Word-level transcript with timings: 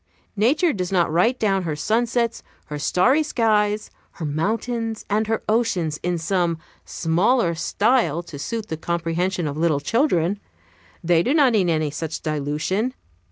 Nature 0.35 0.73
does 0.73 0.91
not 0.91 1.11
write 1.11 1.37
down 1.39 1.61
her 1.61 1.75
sunsets, 1.75 2.41
her 2.65 2.79
starry 2.79 3.21
skies, 3.21 3.91
her 4.13 4.25
mountains, 4.25 5.05
and 5.11 5.27
her 5.27 5.43
oceans 5.47 5.99
in 6.01 6.17
some 6.17 6.57
smaller 6.83 7.53
style, 7.53 8.23
to 8.23 8.39
suit 8.39 8.69
the 8.69 8.77
comprehension 8.77 9.45
of 9.47 9.57
little 9.57 9.79
children; 9.79 10.39
they 11.03 11.21
do 11.21 11.35
not 11.35 11.51
need 11.53 11.69
any 11.69 11.91
such 11.91 12.21
dilution. 12.23 12.95